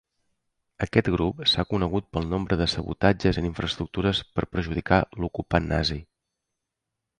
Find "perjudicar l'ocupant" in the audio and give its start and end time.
4.57-5.71